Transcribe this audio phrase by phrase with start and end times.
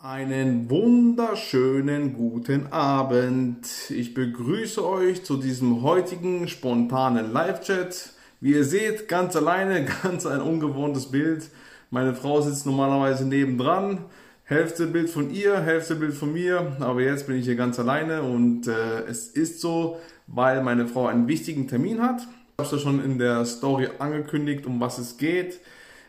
[0.00, 3.66] Einen wunderschönen guten Abend.
[3.90, 8.10] Ich begrüße euch zu diesem heutigen spontanen Live-Chat.
[8.40, 11.48] Wie ihr seht, ganz alleine, ganz ein ungewohntes Bild.
[11.90, 14.04] Meine Frau sitzt normalerweise nebendran.
[14.44, 16.76] Hälfte Bild von ihr, Hälfte Bild von mir.
[16.78, 21.08] Aber jetzt bin ich hier ganz alleine und äh, es ist so, weil meine Frau
[21.08, 22.20] einen wichtigen Termin hat.
[22.20, 25.58] Ich habe es ja schon in der Story angekündigt, um was es geht.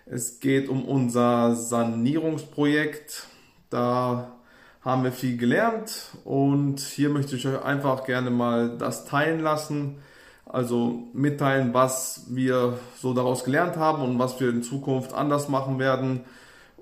[0.06, 3.29] Es geht um unser Sanierungsprojekt
[3.70, 4.40] da
[4.82, 9.98] haben wir viel gelernt und hier möchte ich euch einfach gerne mal das teilen lassen.
[10.46, 15.78] Also mitteilen, was wir so daraus gelernt haben und was wir in Zukunft anders machen
[15.78, 16.22] werden.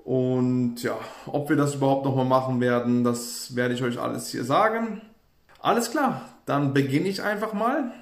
[0.04, 4.44] Und ja, ob wir das überhaupt nochmal machen werden, das werde ich euch alles hier
[4.44, 5.02] sagen.
[5.60, 7.92] Alles klar, dann beginne ich einfach mal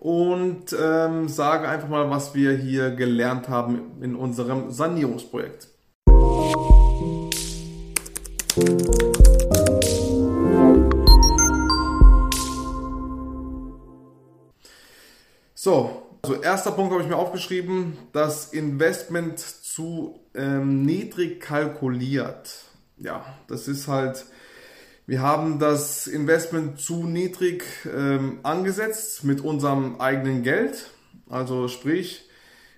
[0.00, 5.68] und ähm, sage einfach mal, was wir hier gelernt haben in unserem Sanierungsprojekt.
[8.54, 8.60] So,
[16.20, 22.66] also erster Punkt habe ich mir aufgeschrieben, das Investment zu ähm, niedrig kalkuliert.
[22.98, 24.26] Ja, das ist halt,
[25.06, 30.90] wir haben das Investment zu niedrig ähm, angesetzt mit unserem eigenen Geld.
[31.30, 32.28] Also sprich,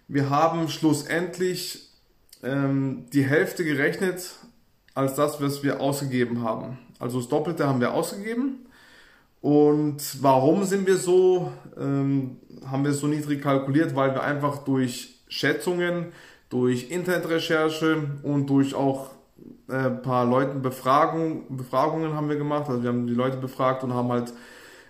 [0.07, 1.91] wir haben schlussendlich
[2.45, 4.31] ähm, die Hälfte gerechnet
[4.95, 6.79] als das, was wir ausgegeben haben.
[6.99, 8.67] Also das Doppelte haben wir ausgegeben.
[9.41, 13.95] Und warum sind wir so, ähm, haben wir so niedrig kalkuliert?
[13.95, 16.13] Weil wir einfach durch Schätzungen,
[16.49, 19.11] durch Internetrecherche und durch auch
[19.69, 22.69] äh, paar Leuten Befragung, Befragungen haben wir gemacht.
[22.69, 24.33] Also wir haben die Leute befragt und haben halt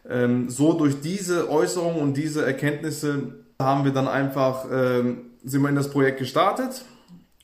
[0.09, 5.69] ähm, so durch diese Äußerungen und diese Erkenntnisse haben wir dann einfach, ähm, sind wir
[5.69, 6.85] in das Projekt gestartet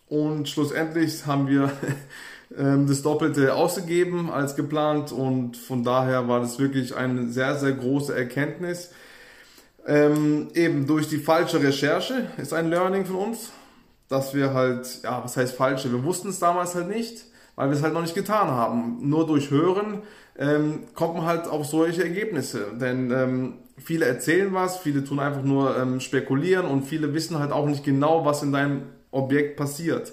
[0.07, 1.71] und schlussendlich haben wir
[2.51, 8.13] das Doppelte ausgegeben als geplant und von daher war das wirklich eine sehr, sehr große
[8.15, 8.91] Erkenntnis.
[9.87, 13.53] Ähm, eben durch die falsche Recherche ist ein Learning von uns,
[14.09, 15.93] dass wir halt, ja, was heißt falsche?
[15.93, 17.25] Wir wussten es damals halt nicht,
[17.55, 19.09] weil wir es halt noch nicht getan haben.
[19.09, 20.03] Nur durch Hören
[20.37, 25.43] ähm, kommt man halt auf solche Ergebnisse, denn ähm, viele erzählen was, viele tun einfach
[25.43, 30.13] nur ähm, spekulieren und viele wissen halt auch nicht genau, was in deinem Objekt passiert.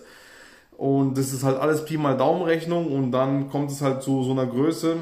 [0.78, 4.32] Und das ist halt alles Pi mal Daumenrechnung und dann kommt es halt zu so
[4.32, 4.98] einer Größe,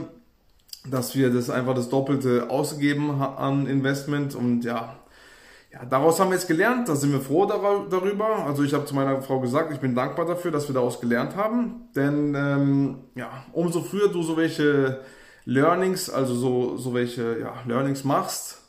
[0.90, 4.96] dass wir das einfach das Doppelte ausgegeben an Investment und ja,
[5.74, 8.46] ja, daraus haben wir jetzt gelernt, da sind wir froh darüber.
[8.46, 11.36] Also ich habe zu meiner Frau gesagt, ich bin dankbar dafür, dass wir daraus gelernt
[11.36, 11.90] haben.
[11.94, 15.02] Denn ähm, ja, umso früher du so welche
[15.44, 18.62] Learnings, also so, so welche ja, Learnings machst,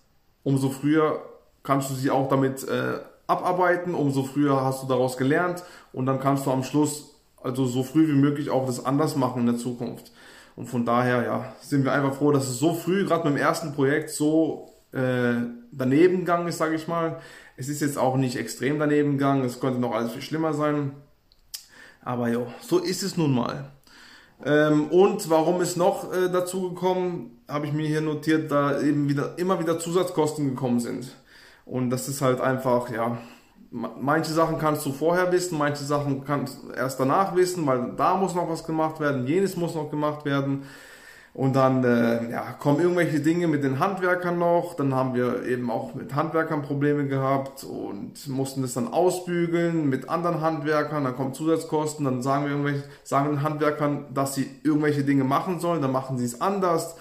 [0.42, 1.22] umso früher
[1.62, 6.20] kannst du sie auch damit äh, abarbeiten, umso früher hast du daraus gelernt und dann
[6.20, 9.56] kannst du am Schluss also so früh wie möglich auch das anders machen in der
[9.56, 10.12] Zukunft.
[10.56, 13.42] Und von daher, ja, sind wir einfach froh, dass es so früh, gerade mit dem
[13.42, 15.34] ersten Projekt, so äh,
[15.70, 17.20] daneben gegangen ist, sage ich mal.
[17.56, 20.92] Es ist jetzt auch nicht extrem daneben gegangen, es könnte noch alles viel schlimmer sein.
[22.02, 23.70] Aber ja, so ist es nun mal.
[24.44, 29.08] Ähm, und warum ist noch äh, dazu gekommen, habe ich mir hier notiert, da eben
[29.08, 31.08] wieder immer wieder Zusatzkosten gekommen sind.
[31.66, 33.18] Und das ist halt einfach, ja,
[33.70, 38.16] manche Sachen kannst du vorher wissen, manche Sachen kannst du erst danach wissen, weil da
[38.16, 40.62] muss noch was gemacht werden, jenes muss noch gemacht werden.
[41.34, 44.72] Und dann äh, ja, kommen irgendwelche Dinge mit den Handwerkern noch.
[44.72, 50.08] Dann haben wir eben auch mit Handwerkern Probleme gehabt und mussten das dann ausbügeln mit
[50.08, 51.04] anderen Handwerkern.
[51.04, 52.06] Dann kommen Zusatzkosten.
[52.06, 55.82] Dann sagen wir irgendwelche, sagen den Handwerkern, dass sie irgendwelche Dinge machen sollen.
[55.82, 56.96] Dann machen sie es anders.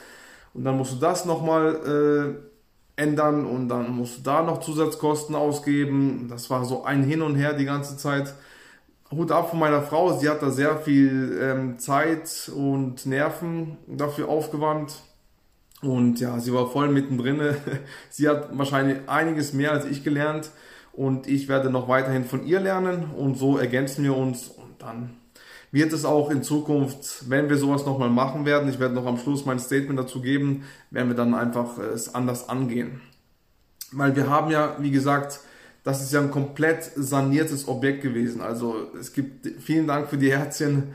[0.53, 2.54] Und dann musst du das nochmal äh,
[2.95, 6.27] ändern und dann musst du da noch Zusatzkosten ausgeben.
[6.29, 8.33] Das war so ein Hin und Her die ganze Zeit.
[9.11, 14.29] Hut ab von meiner Frau, sie hat da sehr viel ähm, Zeit und Nerven dafür
[14.29, 15.01] aufgewandt.
[15.81, 17.39] Und ja, sie war voll mittendrin.
[18.09, 20.51] sie hat wahrscheinlich einiges mehr als ich gelernt
[20.93, 25.17] und ich werde noch weiterhin von ihr lernen und so ergänzen wir uns und dann
[25.75, 29.17] wird es auch in Zukunft, wenn wir sowas nochmal machen werden, ich werde noch am
[29.17, 33.01] Schluss mein Statement dazu geben, werden wir dann einfach äh, es anders angehen.
[33.91, 35.41] Weil wir haben ja, wie gesagt,
[35.83, 38.39] das ist ja ein komplett saniertes Objekt gewesen.
[38.41, 40.93] Also es gibt, vielen Dank für die Herzchen.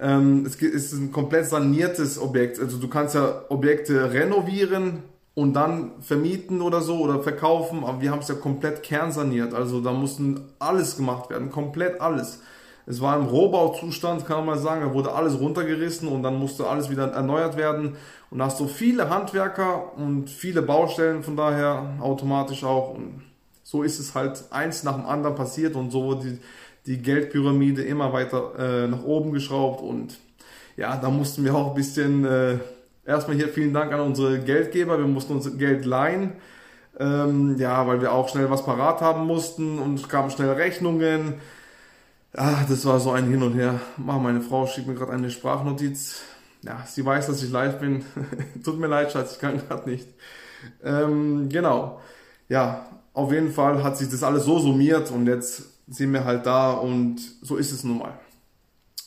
[0.00, 2.58] Ähm, es ist ein komplett saniertes Objekt.
[2.58, 8.10] Also du kannst ja Objekte renovieren und dann vermieten oder so oder verkaufen, aber wir
[8.10, 9.54] haben es ja komplett kernsaniert.
[9.54, 12.40] Also da mussten alles gemacht werden, komplett alles.
[12.86, 14.82] Es war im Rohbauzustand, kann man mal sagen.
[14.82, 17.96] Da wurde alles runtergerissen und dann musste alles wieder erneuert werden.
[18.30, 22.94] Und da hast du viele Handwerker und viele Baustellen, von daher automatisch auch.
[22.94, 23.22] Und
[23.64, 26.38] so ist es halt eins nach dem anderen passiert und so wurde die,
[26.86, 29.82] die Geldpyramide immer weiter äh, nach oben geschraubt.
[29.82, 30.16] Und
[30.76, 32.58] ja, da mussten wir auch ein bisschen, äh,
[33.04, 36.34] erstmal hier vielen Dank an unsere Geldgeber, wir mussten uns Geld leihen,
[37.00, 41.34] ähm, ja, weil wir auch schnell was parat haben mussten und es kamen schnell Rechnungen.
[42.38, 43.80] Ah, das war so ein Hin und Her.
[43.96, 46.20] Mach, meine Frau schickt mir gerade eine Sprachnotiz.
[46.62, 48.04] Ja, sie weiß, dass ich live bin.
[48.62, 50.06] Tut mir leid, Schatz, ich kann gerade nicht.
[50.84, 52.02] Ähm, genau.
[52.50, 56.44] Ja, auf jeden Fall hat sich das alles so summiert und jetzt sind wir halt
[56.44, 58.12] da und so ist es nun mal.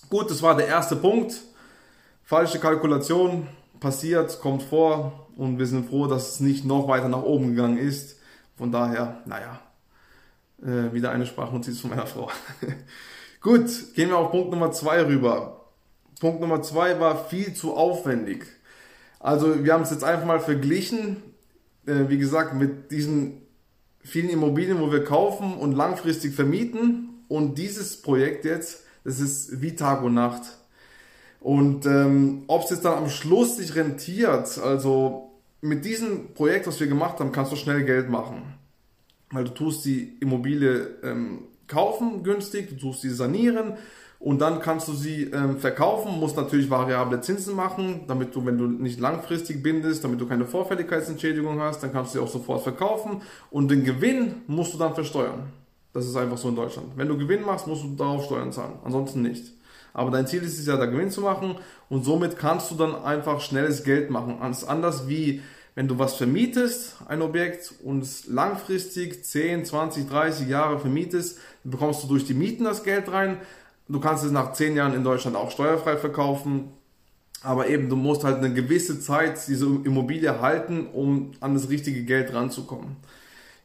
[0.10, 1.40] Gut, das war der erste Punkt.
[2.24, 3.48] Falsche Kalkulation
[3.80, 7.78] passiert, kommt vor und wir sind froh, dass es nicht noch weiter nach oben gegangen
[7.78, 8.18] ist.
[8.58, 9.60] Von daher, naja,
[10.64, 12.32] äh, wieder eine Sprachnotiz von meiner Frau.
[13.42, 15.66] Gut, gehen wir auf Punkt Nummer zwei rüber.
[16.20, 18.46] Punkt Nummer zwei war viel zu aufwendig.
[19.18, 21.24] Also wir haben es jetzt einfach mal verglichen,
[21.86, 23.42] äh, wie gesagt, mit diesen
[24.04, 27.24] vielen Immobilien, wo wir kaufen und langfristig vermieten.
[27.30, 30.44] Und dieses Projekt jetzt, das ist wie Tag und Nacht.
[31.40, 35.32] Und ähm, ob es jetzt dann am Schluss sich rentiert, also
[35.62, 38.56] mit diesem Projekt, was wir gemacht haben, kannst du schnell Geld machen.
[39.32, 43.74] Weil du tust die Immobilie ähm, kaufen günstig, du tust sie sanieren
[44.20, 48.58] und dann kannst du sie ähm, verkaufen, musst natürlich variable Zinsen machen, damit du, wenn
[48.58, 52.62] du nicht langfristig bindest, damit du keine Vorfälligkeitsentschädigung hast, dann kannst du sie auch sofort
[52.62, 55.44] verkaufen und den Gewinn musst du dann versteuern.
[55.94, 56.90] Das ist einfach so in Deutschland.
[56.98, 59.54] Wenn du Gewinn machst, musst du darauf Steuern zahlen, ansonsten nicht.
[59.94, 61.56] Aber dein Ziel ist es ja, da Gewinn zu machen
[61.88, 64.38] und somit kannst du dann einfach schnelles Geld machen.
[64.42, 65.42] Anders wie
[65.80, 72.04] wenn du was vermietest, ein Objekt und es langfristig 10, 20, 30 Jahre vermietest, bekommst
[72.04, 73.38] du durch die Mieten das Geld rein.
[73.88, 76.74] Du kannst es nach 10 Jahren in Deutschland auch steuerfrei verkaufen.
[77.42, 82.04] Aber eben, du musst halt eine gewisse Zeit diese Immobilie halten, um an das richtige
[82.04, 82.98] Geld ranzukommen.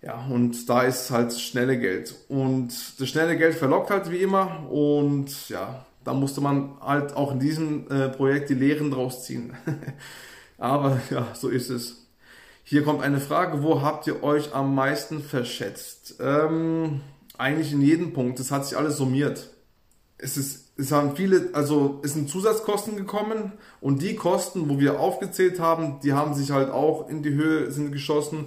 [0.00, 2.14] Ja, und da ist halt schnelle Geld.
[2.28, 4.70] Und das schnelle Geld verlockt halt wie immer.
[4.70, 9.54] Und ja, da musste man halt auch in diesem äh, Projekt die Lehren draus ziehen.
[10.58, 12.06] Aber ja, so ist es.
[12.62, 16.16] Hier kommt eine Frage, wo habt ihr euch am meisten verschätzt?
[16.20, 17.00] Ähm,
[17.38, 18.38] eigentlich in jedem Punkt.
[18.38, 19.50] Das hat sich alles summiert.
[20.18, 25.00] Es ist, es haben viele, also es sind Zusatzkosten gekommen und die Kosten, wo wir
[25.00, 28.46] aufgezählt haben, die haben sich halt auch in die Höhe sind geschossen,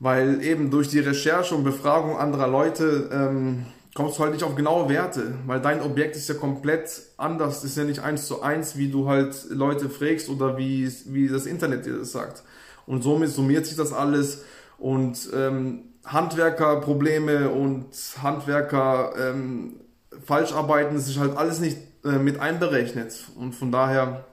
[0.00, 4.56] weil eben durch die Recherche und Befragung anderer Leute ähm, kommst du halt nicht auf
[4.56, 8.76] genaue Werte, weil dein Objekt ist ja komplett anders, ist ja nicht eins zu eins,
[8.76, 12.42] wie du halt Leute fragst oder wie, wie das Internet dir das sagt.
[12.86, 14.42] Und somit summiert sich das alles
[14.78, 17.86] und ähm, Handwerkerprobleme und
[18.22, 19.80] Handwerker ähm,
[20.24, 23.26] Falscharbeiten, das ist halt alles nicht äh, mit einberechnet.
[23.36, 24.24] Und von daher,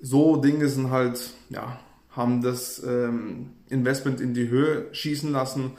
[0.00, 1.78] so Dinge sind halt, ja,
[2.10, 5.72] haben das ähm, Investment in die Höhe schießen lassen.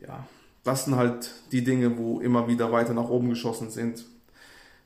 [0.00, 0.26] Ja,
[0.64, 4.04] das sind halt die Dinge, wo immer wieder weiter nach oben geschossen sind.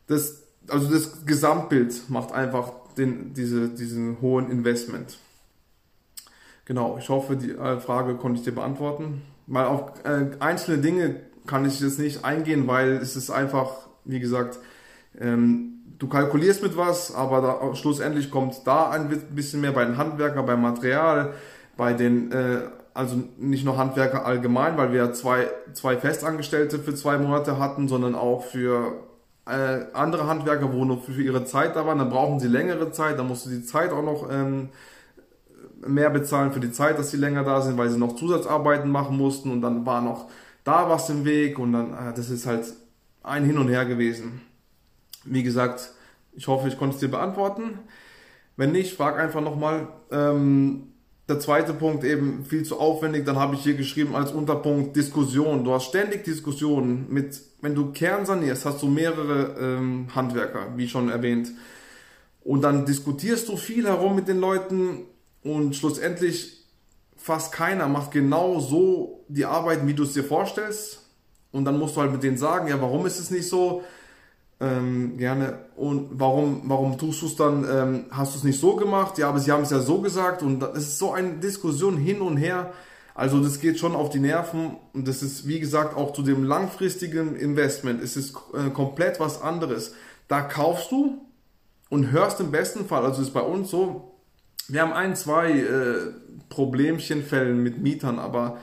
[0.07, 5.19] Das, also das Gesamtbild macht einfach den, diese, diesen hohen Investment.
[6.65, 9.23] Genau, ich hoffe, die äh, Frage konnte ich dir beantworten.
[9.47, 11.17] Weil auf äh, einzelne Dinge
[11.47, 14.59] kann ich jetzt nicht eingehen, weil es ist einfach, wie gesagt,
[15.21, 19.99] ähm, du kalkulierst mit was, aber da, schlussendlich kommt da ein bisschen mehr bei den
[19.99, 21.33] Handwerkern, beim Material,
[21.77, 22.63] bei den, äh,
[22.95, 28.15] also nicht nur Handwerker allgemein, weil wir zwei, zwei Festangestellte für zwei Monate hatten, sondern
[28.15, 28.95] auch für
[29.47, 33.19] äh, andere Handwerker, wo nur für ihre Zeit da waren, dann brauchen sie längere Zeit,
[33.19, 34.69] dann musst du die Zeit auch noch ähm,
[35.87, 39.17] mehr bezahlen für die Zeit, dass sie länger da sind, weil sie noch Zusatzarbeiten machen
[39.17, 40.29] mussten und dann war noch
[40.65, 42.73] da was im Weg und dann, äh, das ist halt
[43.23, 44.43] ein Hin und Her gewesen.
[45.25, 45.93] Wie gesagt,
[46.33, 47.79] ich hoffe, ich konnte es dir beantworten.
[48.57, 49.89] Wenn nicht, frag einfach nochmal.
[50.11, 50.89] Ähm,
[51.29, 55.65] der zweite Punkt eben viel zu aufwendig, dann habe ich hier geschrieben als Unterpunkt Diskussion.
[55.65, 60.89] Du hast ständig Diskussionen mit, wenn du Kern sanierst, hast du mehrere ähm, Handwerker, wie
[60.89, 61.53] schon erwähnt.
[62.45, 65.07] Und dann diskutierst du viel herum mit den Leuten,
[65.43, 66.63] und schlussendlich
[67.17, 71.01] fast keiner macht genau so die Arbeit, wie du es dir vorstellst.
[71.53, 73.83] Und dann musst du halt mit denen sagen, ja, warum ist es nicht so?
[74.61, 75.59] Ähm, gerne.
[75.77, 77.67] Und warum, warum tust du es dann?
[77.71, 79.19] Ähm, hast du es nicht so gemacht?
[79.19, 80.43] Ja, aber sie haben es ja so gesagt.
[80.43, 82.73] Und es ist so eine Diskussion hin und her.
[83.15, 84.77] Also das geht schon auf die Nerven.
[84.95, 88.03] Und das ist, wie gesagt, auch zu dem langfristigen Investment.
[88.03, 89.95] Es ist äh, komplett was anderes.
[90.29, 91.21] Da kaufst du
[91.91, 94.12] und hörst im besten Fall, also ist bei uns so,
[94.69, 96.13] wir haben ein, zwei äh,
[96.49, 98.59] Problemchenfällen mit Mietern, aber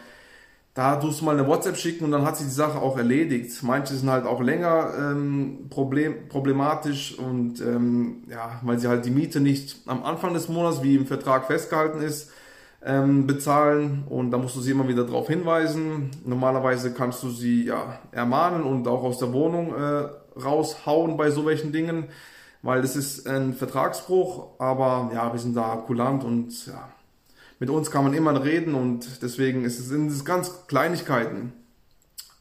[0.73, 3.51] da tust du mal eine WhatsApp schicken und dann hat sich die Sache auch erledigt.
[3.63, 9.11] Manche sind halt auch länger ähm, problem, problematisch und ähm, ja, weil sie halt die
[9.11, 12.31] Miete nicht am Anfang des Monats, wie im Vertrag festgehalten ist,
[12.85, 16.11] ähm, bezahlen und da musst du sie immer wieder darauf hinweisen.
[16.23, 20.07] Normalerweise kannst du sie ja ermahnen und auch aus der Wohnung äh,
[20.39, 22.05] raushauen bei so welchen Dingen.
[22.61, 26.89] Weil das ist ein Vertragsbruch, aber ja, wir sind da kulant und ja,
[27.59, 31.53] mit uns kann man immer reden und deswegen ist es es ganz Kleinigkeiten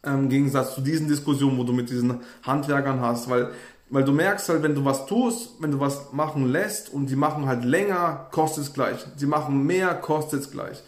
[0.04, 3.52] im Gegensatz zu diesen Diskussionen, wo du mit diesen Handwerkern hast, weil
[3.90, 7.16] weil du merkst halt, wenn du was tust, wenn du was machen lässt und die
[7.16, 8.98] machen halt länger, kostet es gleich.
[9.16, 10.82] Sie machen mehr, kostet es gleich.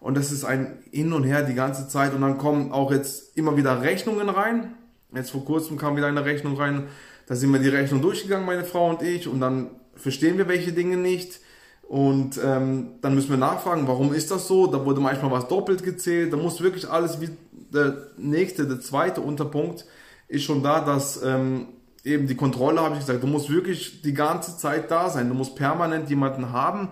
[0.00, 2.12] Und das ist ein Hin und Her die ganze Zeit.
[2.12, 4.74] Und dann kommen auch jetzt immer wieder Rechnungen rein.
[5.14, 6.88] Jetzt vor kurzem kam wieder eine Rechnung rein.
[7.26, 9.28] Da sind wir die Rechnung durchgegangen, meine Frau und ich.
[9.28, 11.40] Und dann verstehen wir welche Dinge nicht.
[11.82, 14.66] Und ähm, dann müssen wir nachfragen, warum ist das so?
[14.66, 16.32] Da wurde manchmal was doppelt gezählt.
[16.32, 17.30] Da muss wirklich alles wie
[17.72, 19.86] der nächste, der zweite Unterpunkt
[20.28, 21.68] ist schon da, dass ähm,
[22.04, 25.28] eben die Kontrolle, habe ich gesagt, du musst wirklich die ganze Zeit da sein.
[25.28, 26.88] Du musst permanent jemanden haben,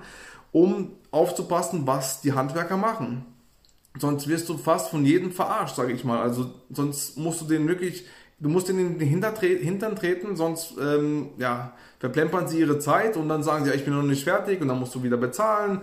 [0.52, 3.24] um aufzupassen, was die Handwerker machen.
[3.98, 6.20] Sonst wirst du fast von jedem verarscht, sage ich mal.
[6.20, 8.04] Also sonst musst du den wirklich,
[8.40, 13.42] du musst in den Hintern treten, sonst ähm, ja, verplempern sie ihre Zeit und dann
[13.42, 15.82] sagen sie, ja, ich bin noch nicht fertig und dann musst du wieder bezahlen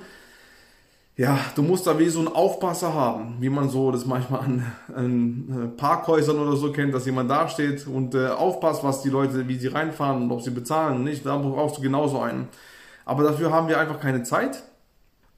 [1.18, 4.72] ja, du musst da wie so einen Aufpasser haben, wie man so das manchmal an,
[4.96, 9.10] an äh, Parkhäusern oder so kennt, dass jemand da steht und äh, aufpasst, was die
[9.10, 11.26] Leute, wie sie reinfahren und ob sie bezahlen und nicht.
[11.26, 12.48] Da brauchst du genauso einen.
[13.04, 14.62] Aber dafür haben wir einfach keine Zeit.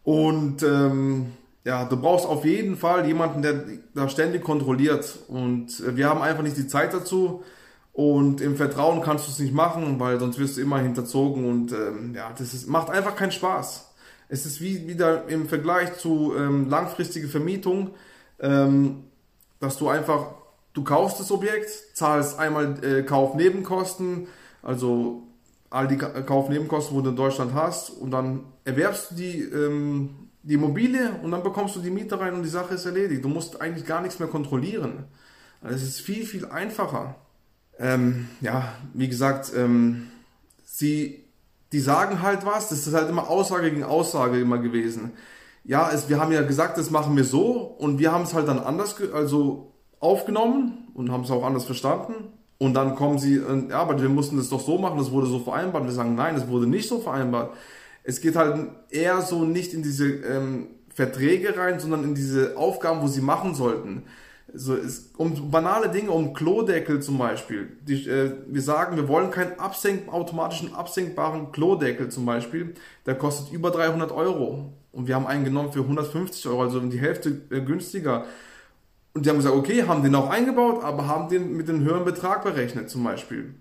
[0.03, 1.31] Und ähm,
[1.63, 3.63] ja, du brauchst auf jeden Fall jemanden, der
[3.93, 5.19] da ständig kontrolliert.
[5.27, 7.43] Und äh, wir haben einfach nicht die Zeit dazu.
[7.91, 11.73] Und im Vertrauen kannst du es nicht machen, weil sonst wirst du immer hinterzogen und
[11.73, 13.93] ähm, ja, das ist, macht einfach keinen Spaß.
[14.29, 17.89] Es ist wie wieder im Vergleich zu ähm, langfristige Vermietung,
[18.39, 19.03] ähm,
[19.59, 20.27] dass du einfach,
[20.73, 24.27] du kaufst das Objekt, zahlst einmal äh, Kaufnebenkosten,
[24.61, 25.23] also
[25.69, 30.55] all die Kaufnebenkosten, wo du in Deutschland hast, und dann erwerbst du die, ähm, die
[30.55, 33.23] Immobilie und dann bekommst du die Miete rein und die Sache ist erledigt.
[33.23, 35.03] Du musst eigentlich gar nichts mehr kontrollieren.
[35.61, 37.17] Also es ist viel, viel einfacher.
[37.77, 40.07] Ähm, ja, wie gesagt, ähm,
[40.63, 41.23] sie
[41.71, 45.11] die sagen halt was, das ist halt immer Aussage gegen Aussage immer gewesen.
[45.63, 48.47] Ja, es, wir haben ja gesagt, das machen wir so und wir haben es halt
[48.47, 52.33] dann anders also aufgenommen und haben es auch anders verstanden.
[52.57, 53.39] Und dann kommen sie,
[53.69, 55.85] ja, aber wir mussten das doch so machen, das wurde so vereinbart.
[55.85, 57.53] Wir sagen, nein, es wurde nicht so vereinbart.
[58.03, 63.01] Es geht halt eher so nicht in diese ähm, Verträge rein, sondern in diese Aufgaben,
[63.01, 64.03] wo sie machen sollten.
[64.53, 67.77] So, es, um banale Dinge, um Klodeckel zum Beispiel.
[67.81, 72.73] Die, äh, wir sagen, wir wollen keinen absenk, automatischen absenkbaren Klodeckel zum Beispiel.
[73.05, 74.73] Der kostet über 300 Euro.
[74.91, 78.25] Und wir haben einen genommen für 150 Euro, also die Hälfte äh, günstiger.
[79.13, 82.05] Und die haben gesagt, okay, haben den auch eingebaut, aber haben den mit einem höheren
[82.05, 83.53] Betrag berechnet zum Beispiel.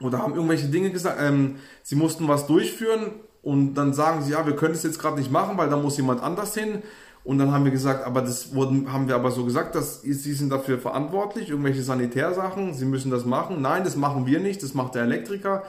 [0.00, 3.12] Oder haben irgendwelche Dinge gesagt, ähm, sie mussten was durchführen
[3.46, 5.96] und dann sagen sie, ja, wir können es jetzt gerade nicht machen, weil da muss
[5.96, 6.82] jemand anders hin.
[7.22, 10.32] Und dann haben wir gesagt, aber das wurden, haben wir aber so gesagt, dass sie
[10.32, 13.62] sind dafür verantwortlich, irgendwelche Sanitärsachen, sie müssen das machen.
[13.62, 15.62] Nein, das machen wir nicht, das macht der Elektriker.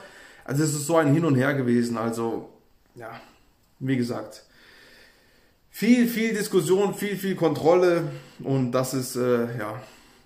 [0.44, 1.96] Also es ist so ein Hin und Her gewesen.
[1.98, 2.48] Also,
[2.96, 3.12] ja,
[3.78, 4.42] wie gesagt,
[5.70, 8.02] viel, viel Diskussion, viel, viel Kontrolle
[8.42, 9.80] und das ist, äh, ja,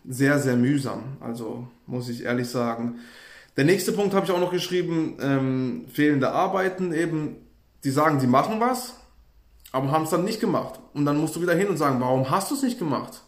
[0.09, 1.19] sehr, sehr mühsam.
[1.21, 3.01] Also, muss ich ehrlich sagen.
[3.57, 7.37] Der nächste Punkt habe ich auch noch geschrieben, ähm, fehlende Arbeiten eben.
[7.85, 8.95] Die sagen, sie machen was,
[9.73, 10.79] aber haben es dann nicht gemacht.
[10.95, 13.23] Und dann musst du wieder hin und sagen, warum hast du es nicht gemacht?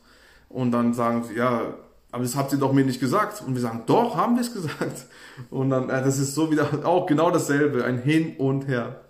[0.49, 1.75] Und dann sagen sie, ja,
[2.13, 3.43] aber das habt ihr doch mir nicht gesagt.
[3.45, 5.07] Und wir sagen, doch, haben wir es gesagt.
[5.51, 9.01] Und dann, äh, das ist so wieder auch genau dasselbe, ein Hin und Her.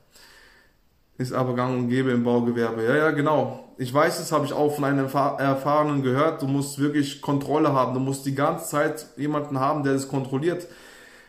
[1.19, 2.83] Ist aber gang und gäbe im Baugewerbe.
[2.83, 3.73] Ja, ja, genau.
[3.77, 6.43] Ich weiß, das habe ich auch von einem Erfahrenen gehört.
[6.43, 7.95] Du musst wirklich Kontrolle haben.
[7.95, 10.67] Du musst die ganze Zeit jemanden haben, der das kontrolliert.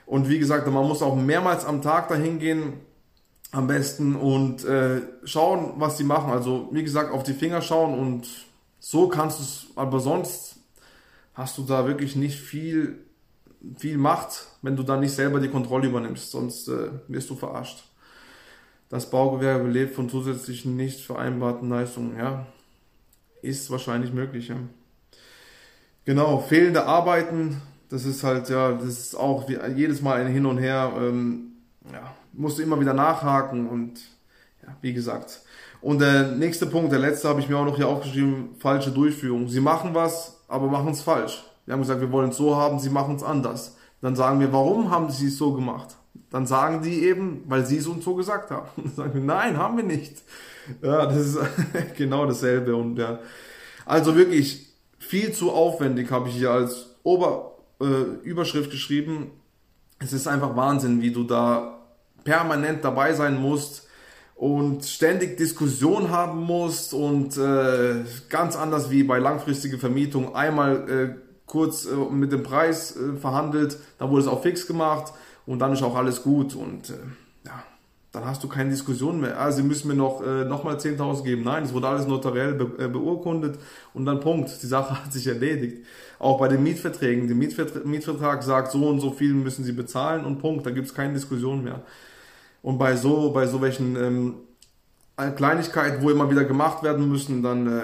[0.05, 2.73] Und wie gesagt, man muss auch mehrmals am Tag dahin gehen
[3.51, 6.31] am besten und äh, schauen, was sie machen.
[6.31, 8.27] Also wie gesagt, auf die Finger schauen und
[8.79, 10.57] so kannst du es, aber sonst
[11.33, 12.99] hast du da wirklich nicht viel,
[13.77, 17.83] viel Macht, wenn du da nicht selber die Kontrolle übernimmst, sonst äh, wirst du verarscht.
[18.89, 22.45] Das Baugewerbe lebt von zusätzlichen nicht vereinbarten Leistungen, ja,
[23.41, 24.57] ist wahrscheinlich möglich, ja.
[26.05, 30.45] Genau, fehlende Arbeiten, das ist halt, ja, das ist auch wie, jedes Mal ein Hin
[30.45, 31.53] und Her, ähm,
[31.91, 33.99] ja, musst du immer wieder nachhaken und
[34.63, 35.41] ja, wie gesagt.
[35.81, 39.47] Und der nächste Punkt, der letzte habe ich mir auch noch hier aufgeschrieben, falsche Durchführung.
[39.47, 41.43] Sie machen was, aber machen es falsch.
[41.65, 43.77] Wir haben gesagt, wir wollen es so haben, sie machen es anders.
[44.01, 45.95] Dann sagen wir, warum haben sie es so gemacht?
[46.29, 48.67] Dann sagen die eben, weil sie es uns so gesagt haben.
[48.77, 50.23] Dann sagen wir, nein, haben wir nicht.
[50.81, 51.39] Ja, das ist
[51.97, 52.75] genau dasselbe.
[52.75, 53.19] Und ja,
[53.85, 57.85] also wirklich viel zu aufwendig habe ich hier als Ober, äh,
[58.23, 59.31] Überschrift geschrieben.
[59.99, 61.79] Es ist einfach Wahnsinn, wie du da
[62.23, 63.87] permanent dabei sein musst
[64.35, 71.25] und ständig Diskussion haben musst und äh, ganz anders wie bei langfristiger Vermietung einmal äh,
[71.45, 75.13] kurz äh, mit dem Preis äh, verhandelt, dann wurde es auch fix gemacht
[75.45, 76.93] und dann ist auch alles gut und äh,
[77.45, 77.63] ja,
[78.11, 79.39] dann hast du keine Diskussion mehr.
[79.39, 81.43] Ah, sie müssen mir noch, äh, noch mal 10.000 geben.
[81.43, 83.59] Nein, es wurde alles notariell be äh, beurkundet
[83.93, 84.51] und dann Punkt.
[84.61, 85.85] Die Sache hat sich erledigt.
[86.19, 87.27] Auch bei den Mietverträgen.
[87.27, 90.65] Der Mietvertrag, Mietvertrag sagt, so und so viel müssen sie bezahlen und Punkt.
[90.65, 91.81] Da gibt es keine Diskussion mehr.
[92.61, 94.33] Und bei so, bei so welchen ähm,
[95.35, 97.81] Kleinigkeiten, wo immer wieder gemacht werden müssen, dann äh,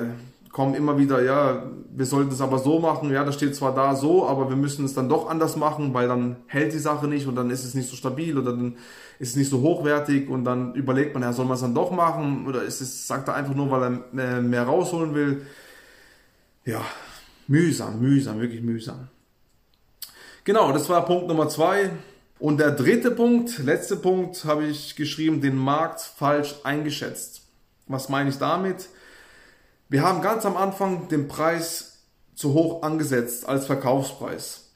[0.51, 3.95] kommen immer wieder, ja, wir sollten es aber so machen, ja, das steht zwar da
[3.95, 7.27] so, aber wir müssen es dann doch anders machen, weil dann hält die Sache nicht
[7.27, 8.75] und dann ist es nicht so stabil oder dann
[9.19, 11.91] ist es nicht so hochwertig und dann überlegt man, ja, soll man es dann doch
[11.91, 15.45] machen oder ist es, sagt er einfach nur, weil er äh, mehr rausholen will.
[16.65, 16.81] Ja,
[17.51, 19.09] mühsam, mühsam, wirklich mühsam.
[20.45, 21.91] Genau, das war Punkt Nummer zwei.
[22.39, 27.41] Und der dritte Punkt, letzte Punkt, habe ich geschrieben, den Markt falsch eingeschätzt.
[27.87, 28.87] Was meine ich damit?
[29.89, 31.99] Wir haben ganz am Anfang den Preis
[32.35, 34.71] zu hoch angesetzt als Verkaufspreis.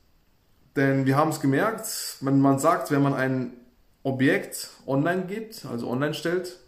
[0.75, 3.53] Denn wir haben es gemerkt, wenn man sagt, wenn man ein
[4.03, 6.59] Objekt online gibt, also online stellt,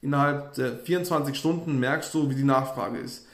[0.00, 3.26] innerhalb der 24 Stunden merkst du, wie die Nachfrage ist.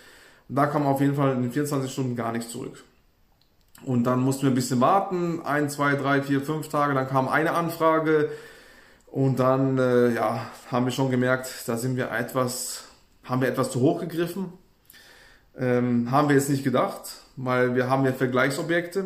[0.49, 2.85] Da kam auf jeden Fall in den 24 Stunden gar nichts zurück.
[3.85, 7.29] Und dann mussten wir ein bisschen warten, ein, zwei, drei, vier, fünf Tage, dann kam
[7.29, 8.31] eine Anfrage
[9.07, 12.89] und dann äh, ja, haben wir schon gemerkt, da sind wir etwas
[13.29, 14.53] haben wir etwas zu hoch gegriffen?
[15.57, 17.03] Ähm, haben wir jetzt nicht gedacht,
[17.37, 19.05] weil wir haben ja Vergleichsobjekte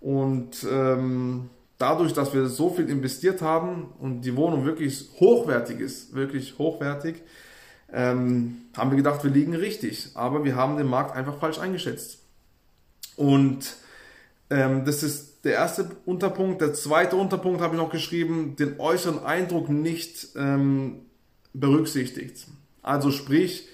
[0.00, 6.14] und ähm, dadurch, dass wir so viel investiert haben und die Wohnung wirklich hochwertig ist,
[6.14, 7.22] wirklich hochwertig,
[7.92, 10.10] ähm, haben wir gedacht, wir liegen richtig.
[10.14, 12.18] Aber wir haben den Markt einfach falsch eingeschätzt.
[13.16, 13.76] Und
[14.50, 16.60] ähm, das ist der erste Unterpunkt.
[16.60, 21.02] Der zweite Unterpunkt habe ich noch geschrieben, den äußeren Eindruck nicht ähm,
[21.52, 22.46] berücksichtigt.
[22.82, 23.68] Also sprich,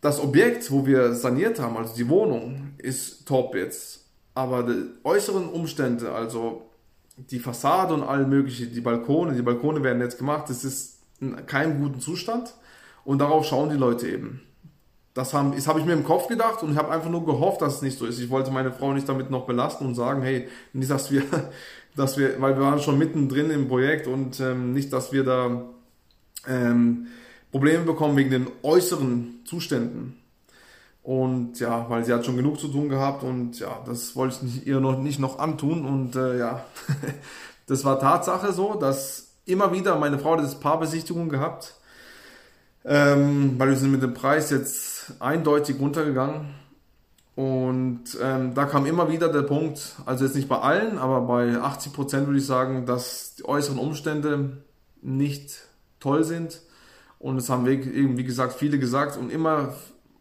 [0.00, 4.04] das Objekt, wo wir saniert haben, also die Wohnung, ist top jetzt.
[4.34, 6.70] Aber die äußeren Umstände, also
[7.16, 11.46] die Fassade und all mögliche, die Balkone, die Balkone werden jetzt gemacht, das ist in
[11.46, 12.52] keinem guten Zustand.
[13.04, 14.40] Und darauf schauen die Leute eben.
[15.14, 17.96] Das, habe ich mir im Kopf gedacht und habe einfach nur gehofft, dass es nicht
[17.96, 18.18] so ist.
[18.18, 21.22] Ich wollte meine Frau nicht damit noch belasten und sagen, hey, nicht, dass wir,
[21.96, 25.62] dass wir, weil wir waren schon mittendrin im Projekt und ähm, nicht, dass wir da
[26.48, 27.06] ähm,
[27.52, 30.18] Probleme bekommen wegen den äußeren Zuständen.
[31.04, 34.42] Und ja, weil sie hat schon genug zu tun gehabt und ja, das wollte ich
[34.42, 35.84] nicht, ihr noch nicht noch antun.
[35.84, 36.64] Und äh, ja,
[37.66, 41.74] das war Tatsache so, dass immer wieder meine Frau das Paarbesichtigung gehabt,
[42.84, 46.54] ähm, weil wir sind mit dem Preis jetzt eindeutig runtergegangen.
[47.36, 51.56] Und ähm, da kam immer wieder der Punkt, also jetzt nicht bei allen, aber bei
[51.56, 54.58] 80 Prozent würde ich sagen, dass die äußeren Umstände
[55.02, 55.66] nicht
[55.98, 56.60] toll sind
[57.18, 59.74] und es haben, wie gesagt, viele gesagt und immer,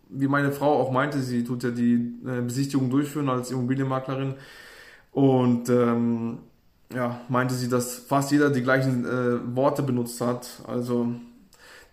[0.10, 1.96] wie meine Frau auch meinte, sie tut ja die
[2.26, 4.36] äh, Besichtigung durchführen als Immobilienmaklerin.
[5.12, 6.40] Und ähm,
[6.96, 10.48] ja, meinte sie, dass fast jeder die gleichen äh, Worte benutzt hat.
[10.66, 11.14] Also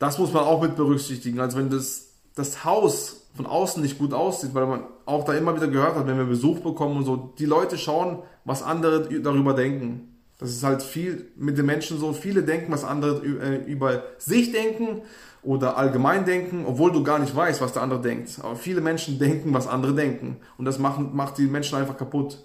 [0.00, 1.38] das muss man auch mit berücksichtigen.
[1.38, 5.54] Also wenn das, das Haus von außen nicht gut aussieht, weil man auch da immer
[5.54, 9.52] wieder gehört hat, wenn wir Besuch bekommen und so, die Leute schauen, was andere darüber
[9.52, 10.16] denken.
[10.38, 12.14] Das ist halt viel mit den Menschen so.
[12.14, 15.02] Viele denken, was andere äh, über sich denken
[15.42, 18.38] oder allgemein denken, obwohl du gar nicht weißt, was der andere denkt.
[18.42, 20.38] Aber viele Menschen denken, was andere denken.
[20.56, 22.42] Und das macht, macht die Menschen einfach kaputt.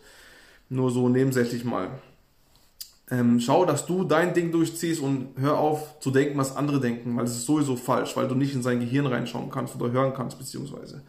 [0.68, 1.88] Nur so nebensächlich mal.
[3.12, 7.16] Ähm, schau, dass du dein Ding durchziehst und hör auf zu denken, was andere denken,
[7.16, 10.14] weil es ist sowieso falsch, weil du nicht in sein Gehirn reinschauen kannst oder hören
[10.16, 11.04] kannst, beziehungsweise.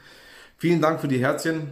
[0.58, 1.70] Vielen Dank für die Herzchen.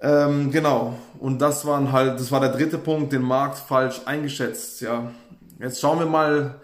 [0.00, 0.96] Ähm, genau.
[1.18, 4.80] Und das waren halt, das war der dritte Punkt, den Markt falsch eingeschätzt.
[4.80, 5.10] Ja.
[5.58, 6.60] Jetzt schauen wir mal,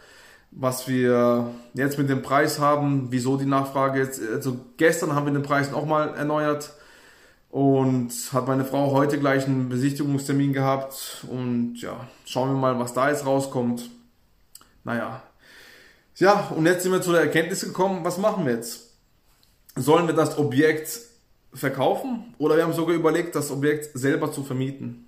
[0.52, 5.32] was wir jetzt mit dem Preis haben, wieso die Nachfrage jetzt, also gestern haben wir
[5.32, 6.72] den Preis nochmal erneuert
[7.50, 12.94] und hat meine Frau heute gleich einen Besichtigungstermin gehabt und ja, schauen wir mal, was
[12.94, 13.90] da jetzt rauskommt.
[14.84, 15.22] Naja.
[16.16, 18.90] Ja, und jetzt sind wir zu der Erkenntnis gekommen, was machen wir jetzt?
[19.74, 21.00] Sollen wir das Objekt
[21.52, 25.06] verkaufen oder wir haben sogar überlegt, das Objekt selber zu vermieten.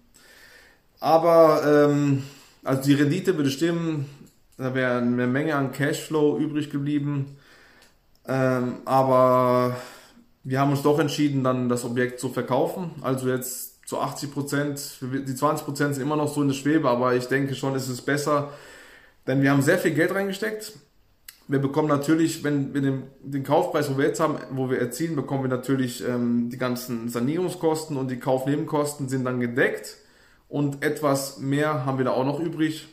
[0.99, 2.25] Aber ähm,
[2.65, 4.09] also die Rendite würde stimmen,
[4.57, 7.37] da wäre eine Menge an Cashflow übrig geblieben.
[8.27, 9.77] Ähm, aber
[10.45, 12.91] wir haben uns doch entschieden, dann das Objekt zu verkaufen.
[13.03, 16.89] Also jetzt zu 80 Prozent, die 20 Prozent sind immer noch so in der Schwebe,
[16.89, 18.51] aber ich denke schon, ist es besser,
[19.27, 20.73] denn wir haben sehr viel Geld reingesteckt
[21.49, 25.17] wir bekommen natürlich, wenn wir den, den, Kaufpreis, wo wir jetzt haben, wo wir erzielen,
[25.17, 29.97] bekommen wir natürlich ähm, die ganzen Sanierungskosten und die Kaufnebenkosten sind dann gedeckt
[30.49, 32.89] und etwas mehr haben wir da auch noch übrig.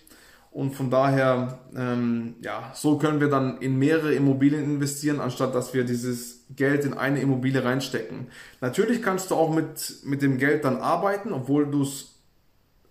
[0.51, 5.73] Und von daher, ähm, ja, so können wir dann in mehrere Immobilien investieren, anstatt dass
[5.73, 8.27] wir dieses Geld in eine Immobilie reinstecken.
[8.59, 12.15] Natürlich kannst du auch mit, mit dem Geld dann arbeiten, obwohl du es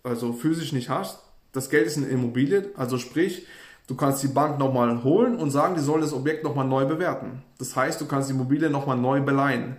[0.05, 1.21] also physisch nicht hast.
[1.53, 3.47] das Geld ist in Immobilie, also sprich,
[3.87, 7.43] du kannst die Bank nochmal holen und sagen, die soll das Objekt nochmal neu bewerten.
[7.59, 9.77] Das heißt, du kannst die Immobilie nochmal neu beleihen,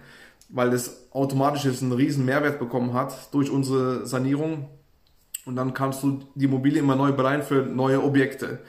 [0.50, 4.68] weil es automatisch jetzt einen riesen Mehrwert bekommen hat durch unsere Sanierung.
[5.50, 8.60] Und dann kannst du die Immobilie immer neu beleihen für neue Objekte.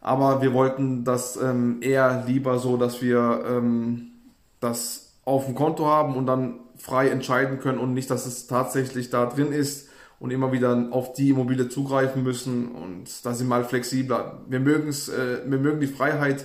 [0.00, 4.12] Aber wir wollten das ähm, eher lieber so, dass wir ähm,
[4.60, 9.10] das auf dem Konto haben und dann frei entscheiden können und nicht, dass es tatsächlich
[9.10, 9.88] da drin ist
[10.20, 14.38] und immer wieder auf die Immobilie zugreifen müssen und da sind mal flexibler.
[14.48, 16.44] Wir mögen es, äh, wir mögen die Freiheit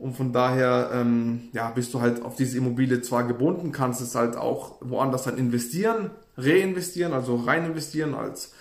[0.00, 4.16] und von daher ähm, ja, bist du halt auf diese Immobilie zwar gebunden, kannst es
[4.16, 8.52] halt auch woanders dann investieren, reinvestieren, also rein investieren als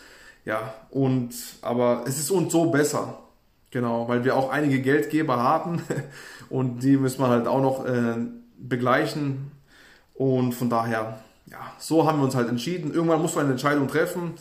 [0.45, 3.19] ja und aber es ist uns so besser.
[3.71, 5.81] Genau, weil wir auch einige Geldgeber haben
[6.49, 8.17] und die müssen wir halt auch noch äh,
[8.57, 9.51] begleichen
[10.13, 12.93] und von daher ja, so haben wir uns halt entschieden.
[12.93, 14.33] Irgendwann muss man eine Entscheidung treffen.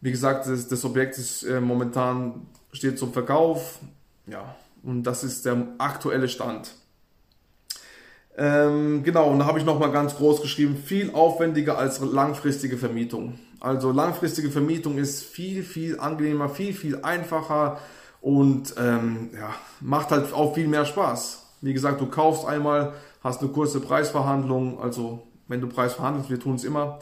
[0.00, 3.80] Wie gesagt, das, das Objekt ist äh, momentan steht zum Verkauf.
[4.26, 6.72] Ja, und das ist der aktuelle Stand.
[8.36, 13.38] Ähm, genau, und da habe ich nochmal ganz groß geschrieben, viel aufwendiger als langfristige Vermietung.
[13.60, 17.78] Also langfristige Vermietung ist viel, viel angenehmer, viel, viel einfacher
[18.20, 21.46] und ähm, ja, macht halt auch viel mehr Spaß.
[21.60, 26.40] Wie gesagt, du kaufst einmal, hast eine kurze Preisverhandlung, also wenn du Preis verhandelst, wir
[26.40, 27.00] tun es immer.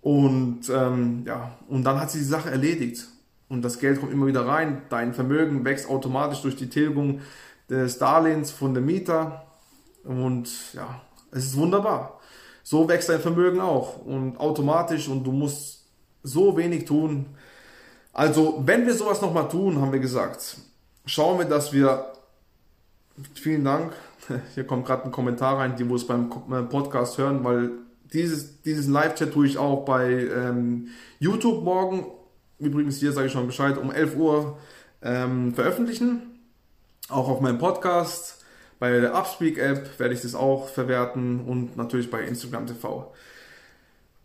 [0.00, 3.06] Und ähm, ja, und dann hat sie die Sache erledigt.
[3.48, 4.82] Und das Geld kommt immer wieder rein.
[4.88, 7.20] Dein Vermögen wächst automatisch durch die Tilgung
[7.68, 9.44] des Darlehens von dem Mieter.
[10.04, 12.20] Und ja, es ist wunderbar.
[12.62, 13.98] So wächst dein Vermögen auch.
[13.98, 15.79] Und automatisch und du musst
[16.22, 17.26] so wenig tun.
[18.12, 20.58] Also, wenn wir sowas nochmal tun, haben wir gesagt,
[21.06, 22.12] schauen wir, dass wir,
[23.34, 23.92] vielen Dank,
[24.54, 26.28] hier kommt gerade ein Kommentar rein, die muss beim
[26.68, 27.70] Podcast hören, weil
[28.12, 30.88] dieses, dieses Live-Chat tue ich auch bei ähm,
[31.20, 32.06] YouTube morgen,
[32.58, 34.58] übrigens hier sage ich schon Bescheid, um 11 Uhr
[35.02, 36.22] ähm, veröffentlichen.
[37.08, 38.44] Auch auf meinem Podcast.
[38.78, 43.12] Bei der Upspeak-App werde ich das auch verwerten und natürlich bei Instagram TV.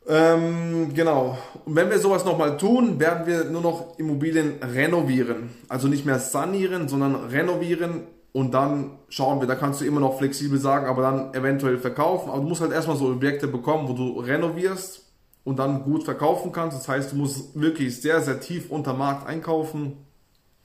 [0.08, 1.38] Ähm, genau.
[1.66, 5.50] Und wenn wir sowas nochmal tun, werden wir nur noch Immobilien renovieren.
[5.68, 8.04] Also nicht mehr sanieren, sondern renovieren
[8.36, 12.30] und dann schauen wir, da kannst du immer noch flexibel sagen, aber dann eventuell verkaufen.
[12.30, 15.04] Aber du musst halt erstmal so Objekte bekommen, wo du renovierst
[15.46, 16.78] und dann gut verkaufen kannst.
[16.78, 19.94] Das heißt, du musst wirklich sehr, sehr tief unter Markt einkaufen,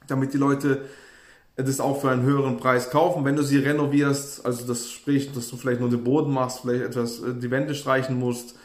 [0.09, 0.87] damit die Leute
[1.55, 3.25] das auch für einen höheren Preis kaufen.
[3.25, 6.83] Wenn du sie renovierst, also das spricht, dass du vielleicht nur den Boden machst, vielleicht
[6.83, 8.57] etwas äh, die Wände streichen musst,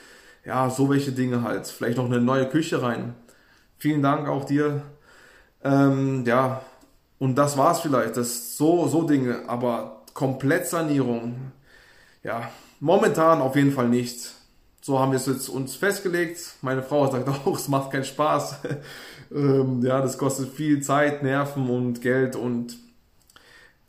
[0.45, 1.67] ja, so welche Dinge halt.
[1.67, 3.15] Vielleicht noch eine neue Küche rein.
[3.77, 4.83] Vielen Dank auch dir.
[5.63, 6.61] Ähm, ja,
[7.19, 8.17] und das war's vielleicht.
[8.17, 9.43] Das so, so Dinge.
[9.47, 11.51] Aber Komplettsanierung,
[12.23, 14.33] ja, momentan auf jeden Fall nicht.
[14.81, 16.39] So haben wir es jetzt uns festgelegt.
[16.61, 18.59] Meine Frau sagt auch, es macht keinen Spaß.
[19.35, 22.77] ähm, ja, das kostet viel Zeit, Nerven und Geld und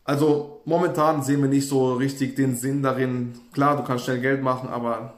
[0.05, 3.35] also momentan sehen wir nicht so richtig den Sinn darin.
[3.53, 5.15] Klar, du kannst schnell Geld machen, aber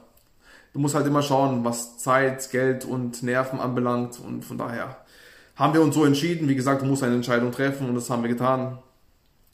[0.73, 4.97] du musst halt immer schauen, was Zeit, Geld und Nerven anbelangt und von daher
[5.55, 6.47] haben wir uns so entschieden.
[6.47, 8.79] Wie gesagt, du musst eine Entscheidung treffen und das haben wir getan.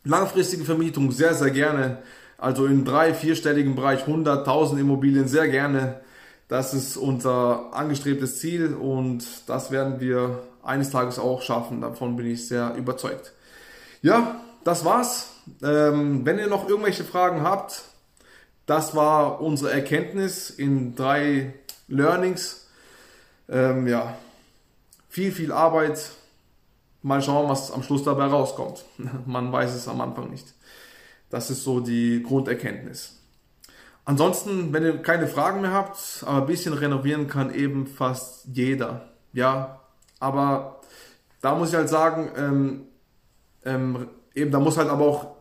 [0.04, 1.99] Langfristige Vermietung sehr, sehr gerne.
[2.38, 6.01] Also im drei-, vierstelligen Bereich 100.000 Immobilien sehr gerne.
[6.47, 11.82] Das ist unser angestrebtes Ziel und das werden wir eines Tages auch schaffen.
[11.82, 13.34] Davon bin ich sehr überzeugt.
[14.04, 15.32] Ja, das war's.
[15.63, 17.84] Ähm, wenn ihr noch irgendwelche Fragen habt,
[18.65, 21.54] das war unsere Erkenntnis in drei
[21.88, 22.67] Learnings.
[23.47, 24.17] Ähm, ja,
[25.10, 26.12] viel, viel Arbeit.
[27.01, 28.84] Mal schauen, was am Schluss dabei rauskommt.
[29.25, 30.54] Man weiß es am Anfang nicht.
[31.30, 33.19] Das ist so die Grunderkenntnis.
[34.06, 39.10] Ansonsten, wenn ihr keine Fragen mehr habt, aber ein bisschen renovieren kann eben fast jeder.
[39.34, 39.82] Ja,
[40.19, 40.82] aber
[41.41, 42.82] da muss ich halt sagen, ähm,
[43.65, 45.34] ähm, eben, da muss halt aber auch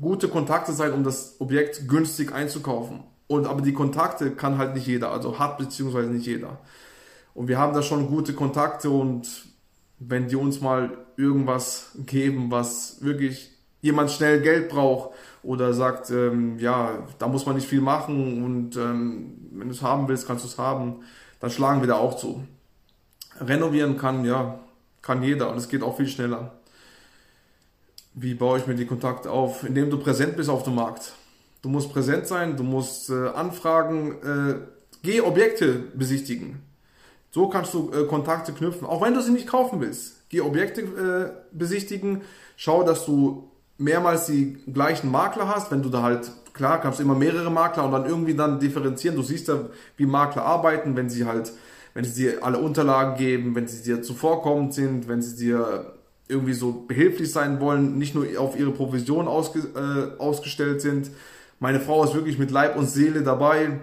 [0.00, 3.04] gute Kontakte sein, um das Objekt günstig einzukaufen.
[3.26, 6.58] Und aber die Kontakte kann halt nicht jeder, also hat beziehungsweise nicht jeder.
[7.34, 9.46] Und wir haben da schon gute Kontakte und
[9.98, 15.10] wenn die uns mal irgendwas geben, was wirklich jemand schnell Geld braucht
[15.42, 19.82] oder sagt, ähm, ja, da muss man nicht viel machen und ähm, wenn du es
[19.82, 21.00] haben willst, kannst du es haben,
[21.40, 22.44] dann schlagen wir da auch zu.
[23.40, 24.58] Renovieren kann, ja,
[25.02, 26.57] kann jeder und es geht auch viel schneller.
[28.20, 29.62] Wie baue ich mir die Kontakte auf?
[29.62, 31.12] Indem du präsent bist auf dem Markt.
[31.62, 34.54] Du musst präsent sein, du musst äh, anfragen, äh,
[35.04, 36.60] geh Objekte besichtigen.
[37.30, 40.28] So kannst du äh, Kontakte knüpfen, auch wenn du sie nicht kaufen willst.
[40.30, 42.22] Geh Objekte äh, besichtigen,
[42.56, 45.70] schau, dass du mehrmals die gleichen Makler hast.
[45.70, 49.16] Wenn du da halt, klar, kannst du immer mehrere Makler und dann irgendwie dann differenzieren.
[49.16, 49.60] Du siehst ja,
[49.96, 51.52] wie Makler arbeiten, wenn sie halt,
[51.94, 55.97] wenn sie dir alle Unterlagen geben, wenn sie dir zuvorkommend sind, wenn sie dir
[56.28, 61.10] irgendwie so behilflich sein wollen, nicht nur auf ihre Provision ausge, äh, ausgestellt sind.
[61.58, 63.80] Meine Frau ist wirklich mit Leib und Seele dabei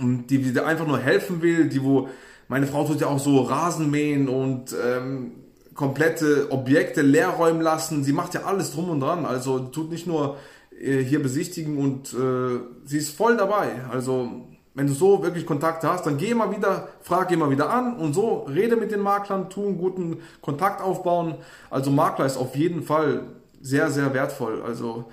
[0.00, 2.08] und die, die einfach nur helfen will, die wo
[2.48, 5.32] meine Frau tut ja auch so Rasenmähen und ähm,
[5.74, 8.04] komplette Objekte leer räumen lassen.
[8.04, 9.24] Sie macht ja alles drum und dran.
[9.24, 10.36] Also tut nicht nur
[10.78, 13.84] äh, hier besichtigen und äh, sie ist voll dabei.
[13.90, 17.96] Also wenn du so wirklich Kontakte hast, dann geh immer wieder, frag immer wieder an
[17.96, 21.36] und so rede mit den Maklern, tu einen guten Kontakt aufbauen.
[21.70, 23.24] Also Makler ist auf jeden Fall
[23.60, 24.62] sehr, sehr wertvoll.
[24.62, 25.06] Also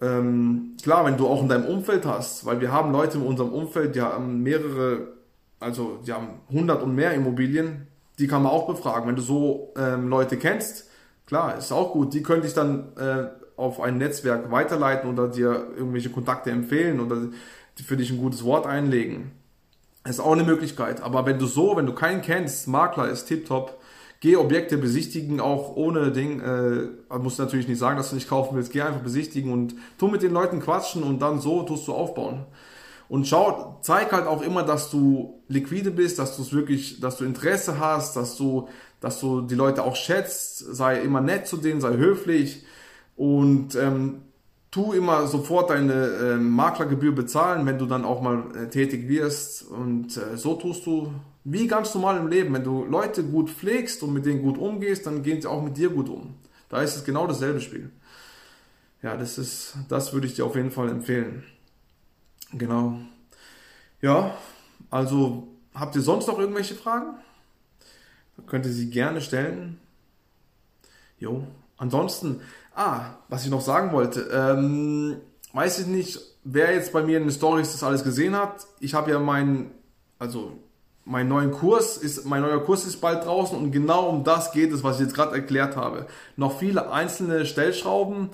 [0.00, 3.50] ähm, klar, wenn du auch in deinem Umfeld hast, weil wir haben Leute in unserem
[3.50, 5.08] Umfeld, die haben mehrere,
[5.58, 9.08] also die haben 100 und mehr Immobilien, die kann man auch befragen.
[9.08, 10.88] Wenn du so ähm, Leute kennst,
[11.26, 12.12] klar, ist auch gut.
[12.14, 17.16] Die könnte ich dann äh, auf ein Netzwerk weiterleiten oder dir irgendwelche Kontakte empfehlen oder
[17.82, 19.32] für dich ein gutes Wort einlegen.
[20.04, 21.02] Ist auch eine Möglichkeit.
[21.02, 23.78] Aber wenn du so, wenn du keinen kennst, Makler ist tiptop,
[24.20, 28.56] geh Objekte besichtigen, auch ohne Ding, äh, musst natürlich nicht sagen, dass du nicht kaufen
[28.56, 31.92] willst, geh einfach besichtigen und tu mit den Leuten quatschen und dann so tust du
[31.92, 32.46] aufbauen.
[33.08, 37.16] Und schau, zeig halt auch immer, dass du liquide bist, dass du es wirklich, dass
[37.16, 38.68] du Interesse hast, dass du,
[39.00, 42.64] dass du die Leute auch schätzt, sei immer nett zu denen, sei höflich
[43.16, 44.22] und ähm,
[44.70, 49.62] tu immer sofort deine äh, Maklergebühr bezahlen, wenn du dann auch mal äh, tätig wirst.
[49.62, 51.12] Und äh, so tust du
[51.44, 52.52] wie ganz normal im Leben.
[52.54, 55.76] Wenn du Leute gut pflegst und mit denen gut umgehst, dann gehen sie auch mit
[55.76, 56.34] dir gut um.
[56.68, 57.90] Da ist es genau dasselbe Spiel.
[59.02, 61.44] Ja, das ist, das würde ich dir auf jeden Fall empfehlen.
[62.52, 62.98] Genau.
[64.02, 64.36] Ja,
[64.90, 67.14] also habt ihr sonst noch irgendwelche Fragen?
[68.46, 69.80] Könnt ihr sie gerne stellen.
[71.18, 71.46] Jo.
[71.76, 72.40] Ansonsten,
[72.78, 74.30] Ah, was ich noch sagen wollte.
[74.32, 75.16] Ähm,
[75.52, 78.68] weiß ich nicht, wer jetzt bei mir in den Stories das alles gesehen hat.
[78.78, 79.72] Ich habe ja meinen,
[80.20, 80.52] also
[81.04, 84.72] mein neuen Kurs ist, mein neuer Kurs ist bald draußen und genau um das geht
[84.72, 86.06] es, was ich jetzt gerade erklärt habe.
[86.36, 88.30] Noch viele einzelne Stellschrauben.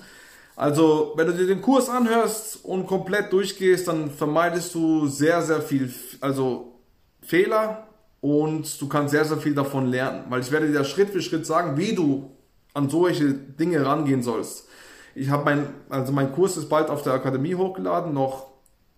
[0.56, 5.62] Also, wenn du dir den Kurs anhörst und komplett durchgehst, dann vermeidest du sehr, sehr
[5.62, 6.74] viel, also
[7.22, 7.86] Fehler
[8.20, 11.46] und du kannst sehr, sehr viel davon lernen, weil ich werde dir Schritt für Schritt
[11.46, 12.33] sagen, wie du
[12.74, 14.68] an solche Dinge rangehen sollst.
[15.14, 18.48] Ich habe mein, also mein Kurs ist bald auf der Akademie hochgeladen, noch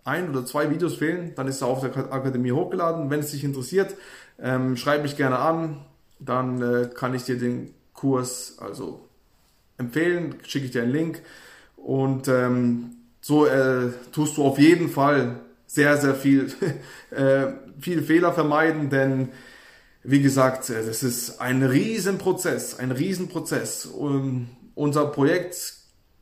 [0.03, 3.09] ein oder zwei Videos fehlen, dann ist er auf der Akademie hochgeladen.
[3.09, 3.93] Wenn es dich interessiert,
[4.39, 5.85] ähm, schreib mich gerne an,
[6.19, 9.07] dann äh, kann ich dir den Kurs also
[9.77, 11.21] empfehlen, schicke ich dir einen Link
[11.75, 16.51] und ähm, so äh, tust du auf jeden Fall sehr, sehr viel,
[17.11, 17.47] äh,
[17.79, 19.29] viel Fehler vermeiden, denn
[20.09, 23.85] wie gesagt, äh, das ist ein Riesenprozess, ein Riesenprozess.
[23.85, 25.73] Und unser Projekt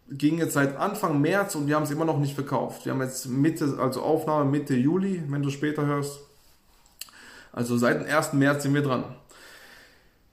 [0.10, 2.86] ging jetzt seit Anfang März und wir haben es immer noch nicht verkauft.
[2.86, 6.20] Wir haben jetzt Mitte, also Aufnahme Mitte Juli, wenn du später hörst.
[7.52, 8.34] Also seit dem 1.
[8.34, 9.04] März sind wir dran.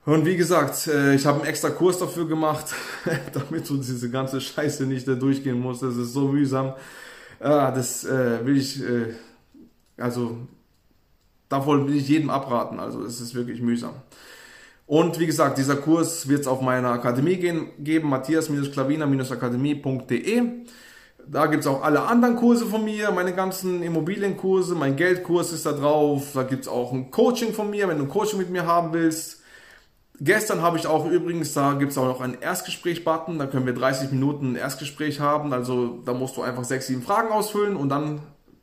[0.06, 2.74] Und wie gesagt, äh, ich habe einen extra Kurs dafür gemacht,
[3.34, 5.82] damit du diese ganze Scheiße nicht da durchgehen musst.
[5.82, 6.72] Das ist so mühsam.
[7.38, 8.80] Das äh, will ich,
[9.96, 10.46] also
[11.52, 12.80] davon will ich jedem abraten.
[12.80, 13.92] Also es ist wirklich mühsam.
[14.86, 20.42] Und wie gesagt, dieser Kurs wird es auf meiner Akademie gehen, geben, matthias-klaviner-akademie.de.
[21.26, 25.64] Da gibt es auch alle anderen Kurse von mir, meine ganzen Immobilienkurse, mein Geldkurs ist
[25.66, 26.32] da drauf.
[26.34, 28.92] Da gibt es auch ein Coaching von mir, wenn du ein Coaching mit mir haben
[28.92, 29.40] willst.
[30.20, 33.74] Gestern habe ich auch übrigens, da gibt es auch noch einen Erstgespräch-Button, da können wir
[33.74, 35.52] 30 Minuten ein Erstgespräch haben.
[35.52, 38.20] Also da musst du einfach sechs, sieben Fragen ausfüllen und dann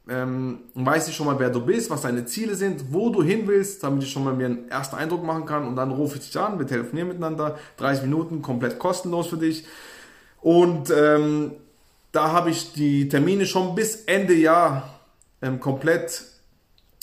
[0.10, 3.44] ähm, weiß ich schon mal, wer du bist, was deine Ziele sind, wo du hin
[3.46, 6.26] willst, damit ich schon mal mir einen ersten Eindruck machen kann und dann rufe ich
[6.26, 9.66] dich an, wir telefonieren miteinander, 30 Minuten, komplett kostenlos für dich.
[10.42, 11.52] Und ähm,
[12.12, 15.00] da habe ich die Termine schon bis Ende Jahr
[15.42, 16.24] ähm, komplett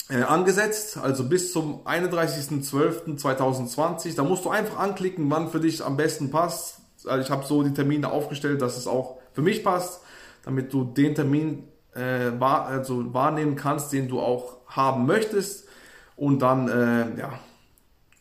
[0.09, 4.15] äh, angesetzt, also bis zum 31.12.2020.
[4.15, 6.77] Da musst du einfach anklicken, wann für dich am besten passt.
[7.05, 10.01] Also ich habe so die Termine aufgestellt, dass es auch für mich passt,
[10.43, 11.63] damit du den Termin
[11.97, 15.67] äh, wahr, also wahrnehmen kannst, den du auch haben möchtest.
[16.15, 17.39] Und dann äh, ja,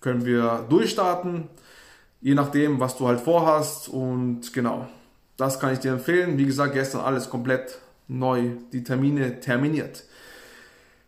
[0.01, 1.49] können wir durchstarten,
[2.21, 3.89] je nachdem, was du halt vorhast.
[3.89, 4.89] Und genau,
[5.37, 6.39] das kann ich dir empfehlen.
[6.39, 10.05] Wie gesagt, gestern alles komplett neu, die Termine terminiert.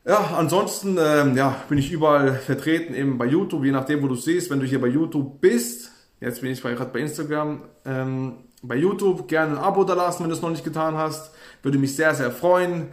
[0.04, 4.14] Ja, ansonsten ähm, ja, bin ich überall vertreten, eben bei YouTube, je nachdem, wo du
[4.14, 4.50] siehst.
[4.50, 5.87] Wenn du hier bei YouTube bist,
[6.20, 10.30] jetzt bin ich gerade bei Instagram, ähm, bei YouTube gerne ein Abo da lassen, wenn
[10.30, 11.32] du es noch nicht getan hast.
[11.62, 12.88] Würde mich sehr, sehr freuen,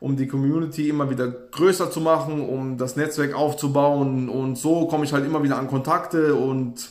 [0.00, 4.28] um die Community immer wieder größer zu machen, um das Netzwerk aufzubauen.
[4.28, 6.90] Und so komme ich halt immer wieder an Kontakte und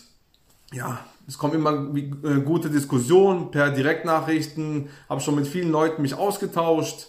[0.74, 4.90] ja, es kommen immer äh, gute Diskussionen per Direktnachrichten.
[5.10, 7.08] Habe schon mit vielen Leuten mich ausgetauscht.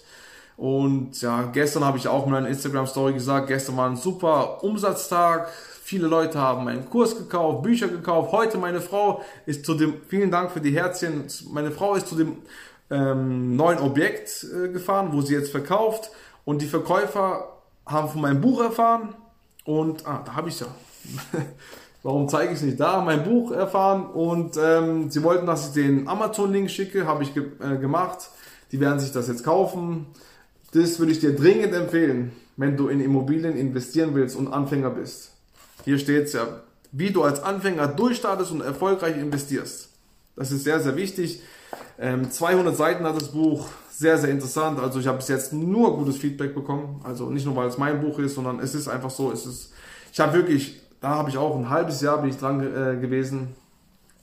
[0.56, 5.48] Und ja, gestern habe ich auch in meiner Instagram-Story gesagt, gestern war ein super Umsatztag.
[5.88, 8.30] Viele Leute haben meinen Kurs gekauft, Bücher gekauft.
[8.30, 12.14] Heute meine Frau ist zu dem, vielen Dank für die Herzchen, meine Frau ist zu
[12.14, 12.36] dem
[12.90, 16.10] ähm, neuen Objekt äh, gefahren, wo sie jetzt verkauft.
[16.44, 19.14] Und die Verkäufer haben von meinem Buch erfahren.
[19.64, 20.66] Und, ah, da habe ich ja.
[22.02, 23.00] Warum zeige ich es nicht da?
[23.00, 24.10] Mein Buch erfahren.
[24.10, 27.06] Und ähm, sie wollten, dass ich den Amazon-Link schicke.
[27.06, 28.28] Habe ich ge äh, gemacht.
[28.72, 30.04] Die werden sich das jetzt kaufen.
[30.74, 35.32] Das würde ich dir dringend empfehlen, wenn du in Immobilien investieren willst und Anfänger bist.
[35.88, 36.46] Hier steht es ja,
[36.92, 39.88] wie du als Anfänger durchstartest und erfolgreich investierst.
[40.36, 41.40] Das ist sehr, sehr wichtig.
[41.98, 44.78] Ähm, 200 Seiten hat das Buch, sehr, sehr interessant.
[44.80, 47.00] Also ich habe bis jetzt nur gutes Feedback bekommen.
[47.04, 49.72] Also nicht nur, weil es mein Buch ist, sondern es ist einfach so, es ist,
[50.12, 53.56] ich habe wirklich, da habe ich auch ein halbes Jahr bin ich dran äh, gewesen.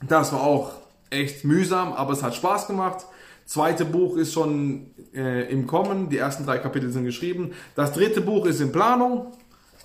[0.08, 0.73] Das war auch
[1.10, 3.08] echt mühsam, aber es hat Spaß gemacht.
[3.47, 7.54] Zweite Buch ist schon äh, im Kommen, die ersten drei Kapitel sind geschrieben.
[7.75, 9.34] Das dritte Buch ist in Planung,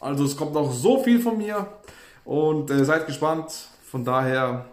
[0.01, 1.67] also es kommt noch so viel von mir
[2.25, 3.53] und äh, seid gespannt.
[3.91, 4.65] Von daher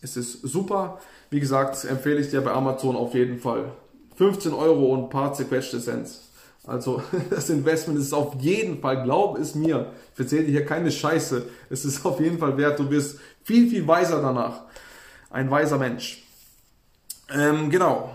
[0.00, 0.98] ist es super.
[1.28, 3.72] Wie gesagt, empfehle ich dir bei Amazon auf jeden Fall.
[4.16, 6.22] 15 Euro und ein paar zerquetschte Cents.
[6.66, 10.90] Also das Investment ist auf jeden Fall, glaub es mir, ich erzähle dir hier keine
[10.90, 14.62] Scheiße, es ist auf jeden Fall wert, du bist viel, viel weiser danach.
[15.30, 16.24] Ein weiser Mensch.
[17.32, 18.10] Ähm, genau,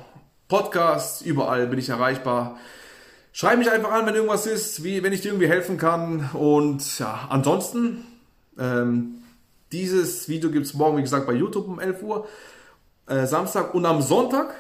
[0.48, 2.58] Podcast, überall bin ich erreichbar.
[3.38, 6.30] Schreib mich einfach an, wenn irgendwas ist, wie, wenn ich dir irgendwie helfen kann.
[6.32, 8.06] Und ja, ansonsten,
[8.58, 9.16] ähm,
[9.74, 12.30] dieses Video gibt es morgen, wie gesagt, bei YouTube um 11 Uhr,
[13.08, 13.74] äh, Samstag.
[13.74, 14.56] Und am Sonntag,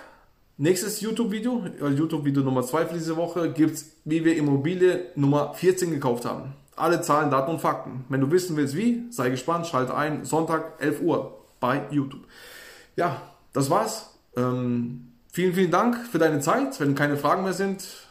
[0.58, 5.54] nächstes YouTube-Video, äh, YouTube-Video Nummer 2 für diese Woche, gibt es, wie wir Immobilie Nummer
[5.54, 6.52] 14 gekauft haben.
[6.76, 8.04] Alle Zahlen, Daten und Fakten.
[8.10, 12.26] Wenn du wissen willst, wie, sei gespannt, schalte ein, Sonntag 11 Uhr bei YouTube.
[12.98, 13.22] Ja,
[13.54, 14.10] das war's.
[14.36, 16.80] Ähm, Vielen, vielen Dank für deine Zeit.
[16.80, 18.05] Wenn keine Fragen mehr sind,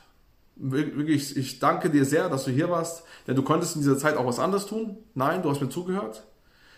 [0.57, 4.17] wirklich, ich danke dir sehr, dass du hier warst, denn du konntest in dieser Zeit
[4.17, 4.99] auch was anderes tun.
[5.15, 6.25] Nein, du hast mir zugehört.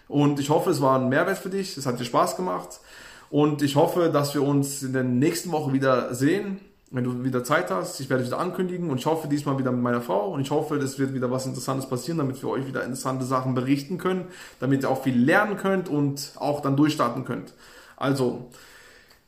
[0.09, 1.77] Und ich hoffe, es war ein Mehrwert für dich.
[1.77, 2.81] Es hat dir Spaß gemacht.
[3.29, 6.61] Und ich hoffe, dass wir uns in der nächsten Woche wieder sehen,
[6.91, 7.99] wenn du wieder Zeit hast.
[8.01, 10.77] Ich werde wieder ankündigen und ich hoffe diesmal wieder mit meiner Frau und ich hoffe,
[10.77, 14.27] es wird wieder was Interessantes passieren, damit wir euch wieder interessante Sachen berichten können,
[14.61, 17.55] damit ihr auch viel lernen könnt und auch dann durchstarten könnt.
[17.97, 18.51] Also,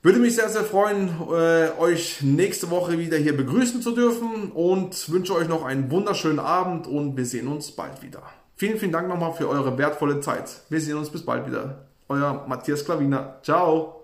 [0.02, 5.10] würde mich sehr, sehr freuen, äh, euch nächste Woche wieder hier begrüßen zu dürfen und
[5.10, 8.22] wünsche euch noch einen wunderschönen Abend und wir sehen uns bald wieder.
[8.56, 10.62] Vielen, vielen Dank nochmal für eure wertvolle Zeit.
[10.68, 11.86] Wir sehen uns bis bald wieder.
[12.08, 13.38] Euer Matthias Klaviner.
[13.42, 13.97] Ciao.